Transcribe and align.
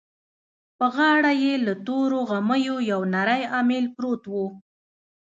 په 0.77 0.85
غاړه 0.95 1.31
يې 1.43 1.53
له 1.65 1.73
تورو 1.87 2.19
غميو 2.29 2.77
يو 2.91 3.01
نری 3.13 3.43
اميل 3.59 3.85
پروت 3.95 4.23
و. 4.31 4.35